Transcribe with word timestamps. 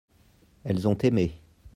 elles 0.63 0.87
ont 0.87 0.95
aimé. 0.97 1.39